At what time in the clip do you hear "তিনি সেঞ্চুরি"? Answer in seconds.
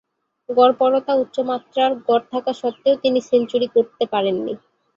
3.03-3.67